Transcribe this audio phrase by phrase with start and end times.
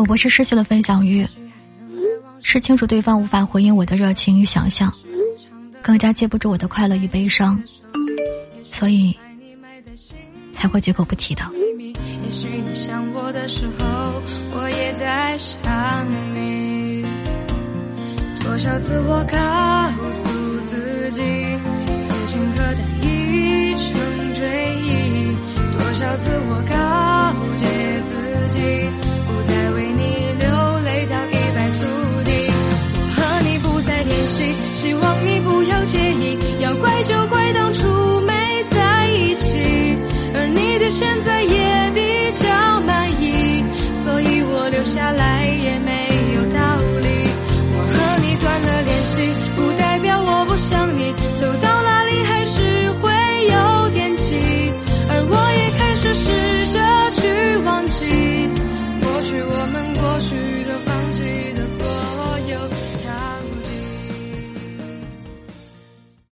[0.00, 1.28] 我不是失去了分享欲，
[2.40, 4.90] 是清楚对方无法回应我的热情与想象，
[5.82, 7.62] 更加接不住我的快乐与悲伤，
[8.72, 9.14] 所以
[10.54, 11.42] 才会绝口不提的。
[18.42, 19.36] 多少次我告
[20.12, 20.24] 诉
[20.64, 21.20] 自己，
[22.00, 22.72] 此情可待
[23.06, 24.40] 已成追
[24.80, 25.36] 忆。
[25.78, 26.79] 多少次我告。
[35.60, 36.59] 不要介意。